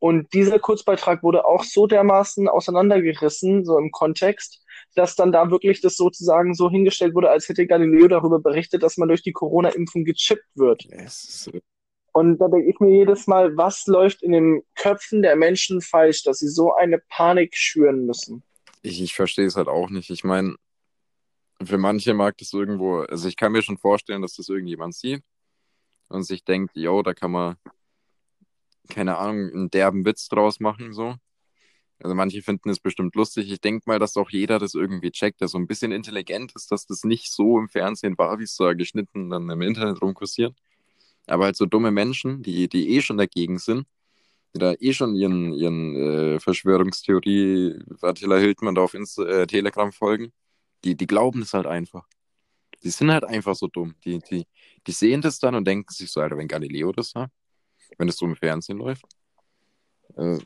[0.00, 5.80] Und dieser Kurzbeitrag wurde auch so dermaßen auseinandergerissen, so im Kontext, dass dann da wirklich
[5.82, 10.04] das sozusagen so hingestellt wurde, als hätte Galileo darüber berichtet, dass man durch die Corona-Impfung
[10.04, 10.86] gechippt wird.
[10.90, 11.60] Es ist, äh,
[12.12, 16.24] Und da denke ich mir jedes Mal, was läuft in den Köpfen der Menschen falsch,
[16.24, 18.42] dass sie so eine Panik schüren müssen.
[18.82, 20.10] ich, ich verstehe es halt auch nicht.
[20.10, 20.56] Ich meine,
[21.62, 25.22] für manche mag das irgendwo, also ich kann mir schon vorstellen, dass das irgendjemand sieht
[26.08, 27.56] und sich denkt, yo, da kann man,
[28.90, 31.16] keine Ahnung, einen derben Witz draus machen, so.
[32.02, 33.50] Also manche finden es bestimmt lustig.
[33.52, 36.72] Ich denke mal, dass auch jeder das irgendwie checkt, der so ein bisschen intelligent ist,
[36.72, 40.54] dass das nicht so im Fernsehen war, wie es da geschnitten dann im Internet rumkursiert.
[41.26, 43.86] Aber halt so dumme Menschen, die, die eh schon dagegen sind,
[44.54, 49.92] die da eh schon ihren, ihren äh, Verschwörungstheorie Attila Hildmann da auf Insta äh, Telegram
[49.92, 50.32] folgen,
[50.84, 52.06] die, die glauben es halt einfach.
[52.82, 53.94] Die sind halt einfach so dumm.
[54.04, 54.46] Die, die,
[54.86, 57.32] die sehen das dann und denken sich so, Alter, wenn Galileo das sagt,
[57.98, 59.04] wenn es so im Fernsehen läuft.
[60.16, 60.38] Äh,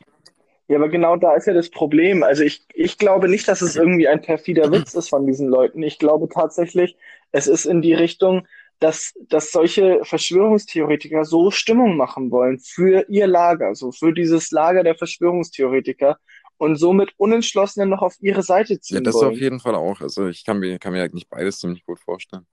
[0.67, 2.23] Ja, aber genau da ist ja das Problem.
[2.23, 5.83] Also ich, ich glaube nicht, dass es irgendwie ein perfider Witz ist von diesen Leuten.
[5.83, 6.97] Ich glaube tatsächlich,
[7.31, 8.47] es ist in die Richtung,
[8.79, 14.83] dass, dass solche Verschwörungstheoretiker so Stimmung machen wollen für ihr Lager, so für dieses Lager
[14.83, 16.17] der Verschwörungstheoretiker
[16.57, 19.35] und somit Unentschlossene noch auf ihre Seite ja, ziehen das auf wollen.
[19.35, 20.01] jeden Fall auch.
[20.01, 22.45] Also ich kann mir, kann mir eigentlich beides ziemlich gut vorstellen.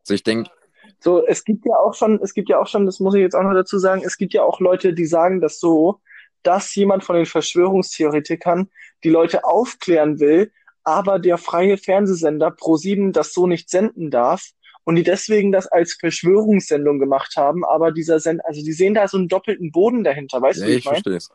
[0.00, 0.50] Also ich denke,
[0.98, 3.34] So, es gibt ja auch schon, es gibt ja auch schon, das muss ich jetzt
[3.34, 6.00] auch noch dazu sagen, es gibt ja auch Leute, die sagen das so,
[6.42, 8.70] dass jemand von den Verschwörungstheoretikern
[9.04, 10.52] die Leute aufklären will,
[10.84, 14.50] aber der freie Fernsehsender ProSieben das so nicht senden darf
[14.84, 19.08] und die deswegen das als Verschwörungssendung gemacht haben, aber dieser Send, also die sehen da
[19.08, 21.28] so einen doppelten Boden dahinter, weißt ja, du, wie ich ich verstehe es.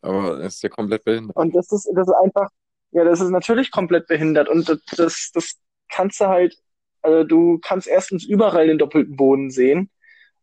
[0.00, 1.36] Aber es ist ja komplett behindert.
[1.36, 2.50] Und das ist, das ist einfach,
[2.92, 4.48] ja, das ist natürlich komplett behindert.
[4.48, 5.54] Und das, das, das
[5.88, 6.56] kannst du halt,
[7.04, 9.90] also du kannst erstens überall den doppelten Boden sehen.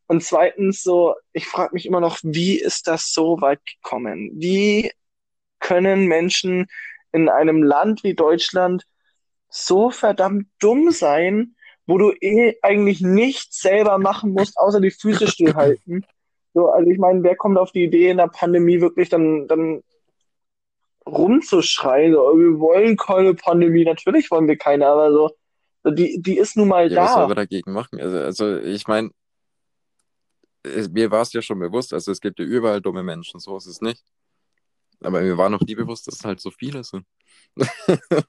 [0.07, 4.31] Und zweitens so, ich frage mich immer noch, wie ist das so weit gekommen?
[4.35, 4.91] Wie
[5.59, 6.67] können Menschen
[7.11, 8.85] in einem Land wie Deutschland
[9.49, 15.27] so verdammt dumm sein, wo du eh eigentlich nichts selber machen musst, außer die Füße
[15.27, 16.05] stillhalten.
[16.53, 19.81] So, also ich meine, wer kommt auf die Idee in der Pandemie wirklich dann, dann
[21.05, 25.31] rumzuschreien, so, wir wollen keine Pandemie, natürlich wollen wir keine, aber so,
[25.85, 27.27] die, die ist nun mal Ja, was soll da.
[27.27, 27.99] man dagegen machen?
[27.99, 29.11] Also, also ich meine,
[30.91, 33.65] mir war es ja schon bewusst, also es gibt ja überall dumme Menschen, so ist
[33.67, 34.03] es nicht.
[35.01, 37.05] Aber mir war noch nie bewusst, dass es halt so viele sind.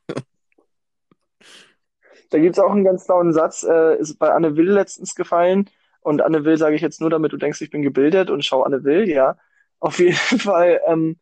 [2.30, 5.68] Da gibt's auch einen ganz lauen Satz, äh, ist bei Anne Will letztens gefallen.
[6.00, 8.62] Und Anne Will sage ich jetzt nur, damit du denkst, ich bin gebildet und schau
[8.62, 9.36] Anne Will, ja.
[9.80, 11.18] Auf jeden Fall, ähm,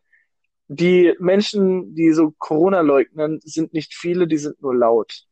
[0.69, 5.27] die Menschen, die so Corona leugnen, sind nicht viele, die sind nur laut.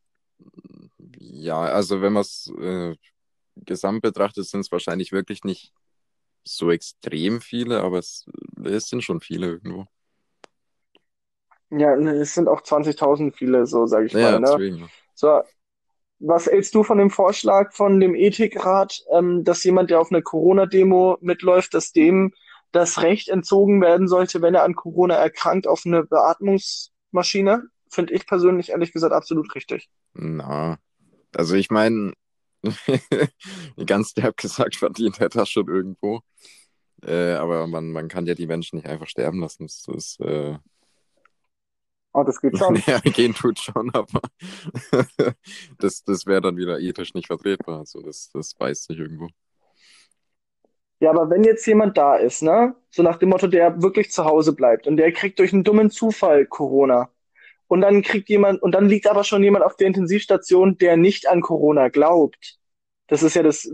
[1.21, 2.97] Ja, also wenn man es äh,
[3.57, 5.73] gesamt betrachtet, sind es wahrscheinlich wirklich nicht
[6.45, 8.27] so extrem viele, aber es,
[8.65, 9.87] es sind schon viele irgendwo.
[11.71, 14.63] Ja, ne, es sind auch 20.000 viele, so sage ich Ja, mal, ne?
[14.63, 14.91] deswegen.
[15.15, 15.43] So,
[16.21, 20.23] was hältst du von dem Vorschlag von dem Ethikrat, ähm, dass jemand, der auf einer
[20.23, 22.35] Corona-Demo mitläuft, dass dem
[22.73, 27.65] das Recht entzogen werden sollte, wenn er an Corona erkrankt, auf eine Beatmungsmaschine?
[27.91, 29.89] Finde ich persönlich ehrlich gesagt absolut richtig.
[30.15, 30.79] Na,
[31.35, 32.13] also ich meine,
[33.87, 36.21] ganz derb gesagt, verdient er das schon irgendwo.
[37.03, 39.65] Äh, aber man, man kann ja die Menschen nicht einfach sterben lassen.
[39.65, 40.59] Das ist, äh,
[42.15, 42.75] Oh, das geht schon.
[42.87, 44.21] ja, gehen tut schon, aber
[45.79, 47.81] das, das wäre dann wieder ethisch nicht vertretbar.
[47.81, 49.29] Also das, das beißt sich irgendwo.
[51.01, 54.25] Ja, aber wenn jetzt jemand da ist, ne, so nach dem Motto, der wirklich zu
[54.25, 57.09] Hause bleibt und der kriegt durch einen dummen Zufall Corona
[57.69, 61.29] und dann kriegt jemand, und dann liegt aber schon jemand auf der Intensivstation, der nicht
[61.29, 62.57] an Corona glaubt.
[63.07, 63.71] Das ist ja das,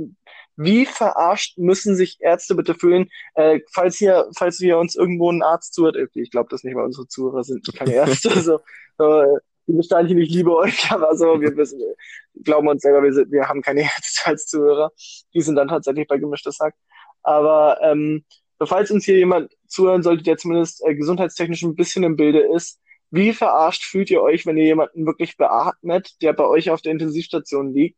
[0.56, 5.42] wie verarscht müssen sich Ärzte bitte fühlen, äh, falls hier, falls hier uns irgendwo ein
[5.42, 8.60] Arzt zuhört, ich glaube das nicht, weil unsere Zuhörer sind keine Ärzte, so,
[8.98, 13.12] äh, liebe Steinchen, ich liebe euch, aber so, wir wissen, wir glauben uns selber, wir
[13.12, 14.92] sind, wir haben keine Ärzte als Zuhörer.
[15.34, 16.74] Die sind dann tatsächlich bei gemischtes Hack.
[17.22, 18.24] Aber ähm,
[18.62, 22.80] falls uns hier jemand zuhören sollte, der zumindest äh, gesundheitstechnisch ein bisschen im Bilde ist,
[23.14, 26.92] wie verarscht fühlt ihr euch, wenn ihr jemanden wirklich beatmet, der bei euch auf der
[26.92, 27.96] Intensivstation liegt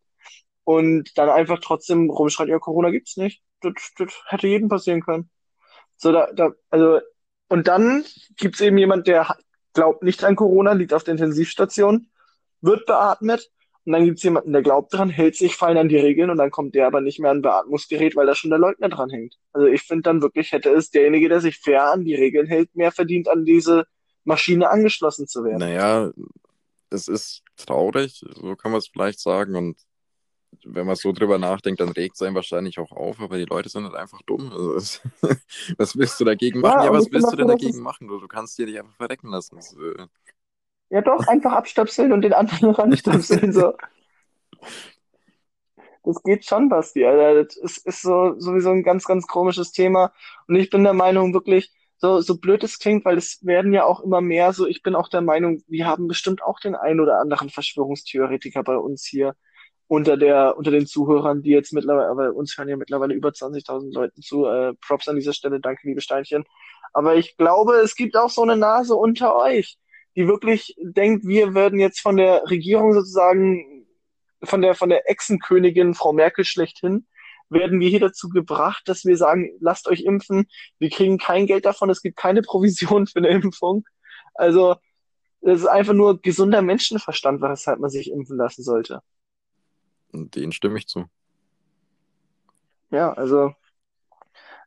[0.65, 3.43] und dann einfach trotzdem rumschreit, ja, Corona gibt's nicht.
[3.63, 5.31] Das, das hätte jedem passieren können.
[5.97, 7.01] So, da, da, also,
[7.49, 8.05] und dann
[8.37, 9.37] gibt's eben jemand, der
[9.73, 12.09] glaubt nicht an Corona, liegt auf der Intensivstation,
[12.61, 13.51] wird beatmet.
[13.87, 16.51] Und dann gibt's jemanden, der glaubt dran, hält sich, fallen an die Regeln und dann
[16.51, 19.37] kommt der aber nicht mehr an Beatmungsgerät, weil da schon der Leugner dran hängt.
[19.53, 22.75] Also ich finde dann wirklich, hätte es derjenige, der sich fair an die Regeln hält,
[22.75, 23.87] mehr verdient, an diese
[24.27, 25.59] Maschine angeschlossen zu werden.
[25.59, 26.11] Naja,
[26.91, 29.57] es ist traurig, so kann man es vielleicht sagen.
[29.57, 29.79] Und
[30.65, 33.69] wenn man so drüber nachdenkt, dann regt es einen wahrscheinlich auch auf, aber die Leute
[33.69, 34.53] sind halt einfach dumm.
[34.53, 35.01] Also es,
[35.79, 36.81] was willst du dagegen machen?
[36.81, 38.09] Ja, Ja, was willst du denn dagegen machen?
[38.09, 39.57] Du, du kannst dir nicht einfach verrecken lassen.
[39.57, 40.07] Das, äh,
[40.91, 43.75] ja doch, einfach abstöpseln und den anderen ranstöpseln, so.
[46.05, 47.05] Das geht schon, Basti.
[47.05, 47.45] Alter.
[47.45, 50.13] Das ist, ist so sowieso ein ganz, ganz komisches Thema.
[50.47, 53.85] Und ich bin der Meinung, wirklich, so, so blöd es klingt, weil es werden ja
[53.85, 57.01] auch immer mehr so, ich bin auch der Meinung, wir haben bestimmt auch den einen
[57.01, 59.35] oder anderen Verschwörungstheoretiker bei uns hier
[59.89, 63.95] unter der, unter den Zuhörern, die jetzt mittlerweile, aber uns hören ja mittlerweile über 20.000
[63.95, 64.47] Leuten zu.
[64.47, 66.45] Äh, Props an dieser Stelle, danke, liebe Steinchen.
[66.93, 69.79] Aber ich glaube, es gibt auch so eine Nase unter euch,
[70.17, 73.87] die wirklich denkt, wir würden jetzt von der Regierung sozusagen,
[74.43, 77.07] von der, von der Echsenkönigin Frau Merkel schlechthin,
[77.49, 80.47] werden wir hier dazu gebracht, dass wir sagen, lasst euch impfen,
[80.79, 83.87] wir kriegen kein Geld davon, es gibt keine Provision für eine Impfung.
[84.35, 84.77] Also,
[85.41, 89.01] das ist einfach nur gesunder Menschenverstand, weshalb man sich impfen lassen sollte.
[90.13, 91.07] und denen stimme ich zu.
[92.91, 93.53] Ja, also,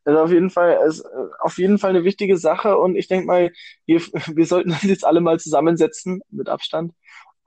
[0.06, 1.08] also auf jeden Fall, ist, äh,
[1.40, 3.52] auf jeden Fall eine wichtige Sache und ich denke mal,
[3.86, 4.00] wir,
[4.36, 6.94] wir sollten uns jetzt alle mal zusammensetzen, mit Abstand,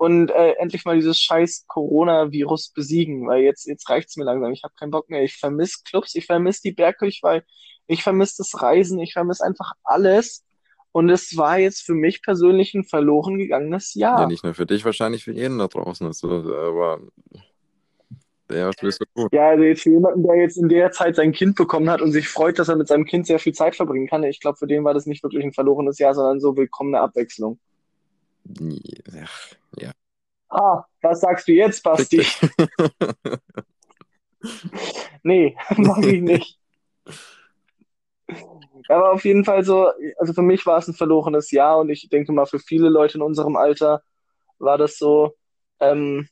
[0.02, 4.50] und äh, endlich mal dieses scheiß Coronavirus besiegen, weil jetzt, jetzt reicht's mir langsam.
[4.52, 5.22] Ich habe keinen Bock mehr.
[5.22, 7.44] Ich vermisse Clubs, ich vermisse die Bergkirchweih,
[7.86, 10.44] ich vermisse das Reisen, ich vermisse einfach alles.
[10.90, 14.26] Und es war jetzt für mich persönlich ein verloren gegangenes Ja, Jahr.
[14.26, 16.04] nicht nur für dich, wahrscheinlich für jeden da draußen.
[16.04, 16.98] Also, aber
[18.50, 19.28] ja, willst du tun?
[19.30, 22.10] Ja, also jetzt für jemanden, der jetzt in der Zeit sein Kind bekommen hat und
[22.10, 24.66] sich freut, dass er mit seinem Kind sehr viel Zeit verbringen kann, ich glaube, für
[24.66, 27.60] den war das nicht wirklich ein verlorenes Jahr, sondern so willkommene Abwechslung.
[29.22, 29.92] Ach, ja,
[30.50, 32.22] Ah, was sagst du jetzt, Basti?
[35.22, 36.58] Nee, mag ich nicht.
[38.88, 42.08] Aber auf jeden Fall so, also für mich war es ein verlorenes Jahr und ich
[42.08, 44.02] denke mal, für viele Leute in unserem Alter
[44.58, 45.36] war das so.
[45.80, 46.28] Ähm,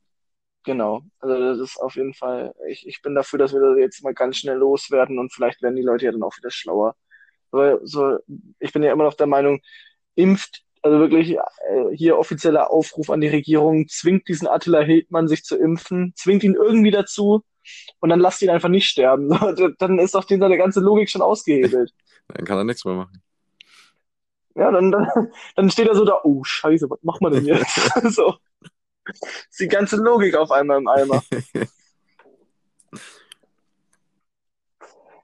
[0.65, 4.05] genau, also das ist auf jeden Fall, ich, ich bin dafür, dass wir das jetzt
[4.05, 6.97] mal ganz schnell loswerden und vielleicht werden die Leute ja dann auch wieder schlauer.
[7.53, 8.19] Weil so,
[8.61, 9.61] ich bin ja immer noch der Meinung,
[10.17, 15.45] impft Also wirklich äh, hier offizieller Aufruf an die Regierung, zwingt diesen Attila Hildmann sich
[15.45, 17.45] zu impfen, zwingt ihn irgendwie dazu
[18.01, 19.29] und dann lasst ihn einfach nicht sterben.
[19.79, 21.93] Dann ist doch seine ganze Logik schon ausgehebelt.
[22.29, 23.23] Dann kann er nichts mehr machen.
[24.55, 25.07] Ja, dann, dann,
[25.57, 27.75] dann steht er so da, oh Scheiße, was machen wir denn jetzt?
[28.15, 28.35] so.
[29.05, 31.23] Ist die ganze Logik auf einmal im Eimer.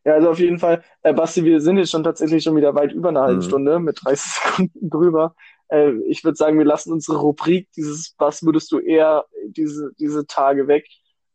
[0.07, 2.93] Ja, also auf jeden Fall, äh, Basti, wir sind jetzt schon tatsächlich schon wieder weit
[2.93, 3.43] über eine halbe Mhm.
[3.43, 4.31] Stunde mit 30
[4.71, 5.35] Sekunden drüber.
[5.69, 10.25] Äh, ich würde sagen, wir lassen unsere Rubrik, dieses Was würdest du eher diese, diese
[10.29, 10.87] Tage weg.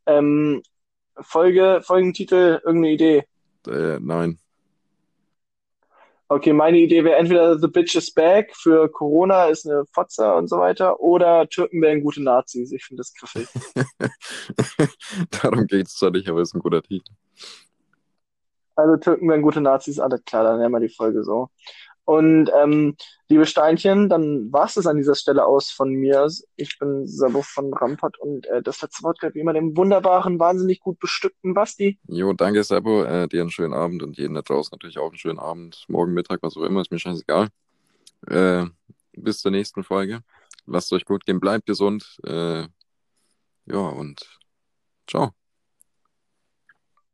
[0.06, 0.62] Ähm,
[1.20, 3.24] Folge, Folgentitel, irgendeine Idee?
[3.68, 4.40] Äh, nein.
[6.30, 10.48] Okay, meine Idee wäre entweder The Bitch is Back für Corona ist eine Fotze und
[10.48, 12.72] so weiter oder Türken wären gute Nazis.
[12.72, 13.50] Ich finde das griffig.
[15.44, 17.12] Darum geht es zwar nicht, aber ist ein guter Titel.
[18.76, 21.50] Also Türken wären gute Nazis, alles klar, dann nennen wir die Folge so.
[22.04, 22.96] Und ähm,
[23.30, 26.28] liebe Steinchen, dann war es das an dieser Stelle aus von mir.
[26.56, 30.40] Ich bin Sabo von Rampart und äh, das letzte Wort gehört wie immer dem wunderbaren,
[30.40, 32.00] wahnsinnig gut bestückten Basti.
[32.08, 33.04] Jo, danke, Sebo.
[33.04, 35.86] Äh, dir einen schönen Abend und jeden da draußen natürlich auch einen schönen Abend.
[35.88, 37.50] Morgen, Mittag, was auch immer, ist mir scheißegal.
[38.28, 38.66] Äh,
[39.14, 40.22] bis zur nächsten Folge.
[40.66, 42.18] Lasst euch gut gehen, bleibt gesund.
[42.26, 42.64] Äh,
[43.68, 44.40] ja, und
[45.08, 45.32] ciao.